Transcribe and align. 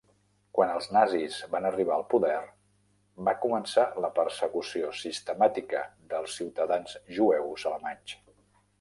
Quan 0.59 0.69
els 0.77 0.85
nazis 0.95 1.35
van 1.55 1.67
arribar 1.69 1.93
al 1.97 2.05
poder, 2.13 2.39
va 3.29 3.35
començar 3.45 3.85
la 4.07 4.11
persecució 4.19 4.91
sistemàtica 5.05 5.87
dels 6.15 6.41
ciutadans 6.43 7.01
jueus 7.21 7.73
alemanys. 7.75 8.23